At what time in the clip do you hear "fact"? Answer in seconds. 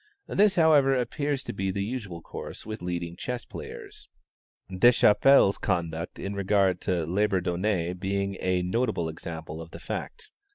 9.79-10.31